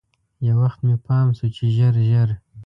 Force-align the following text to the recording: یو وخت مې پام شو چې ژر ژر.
یو 0.47 0.55
وخت 0.63 0.79
مې 0.85 0.95
پام 1.05 1.27
شو 1.37 1.47
چې 1.55 1.65
ژر 1.75 1.95
ژر. 2.09 2.29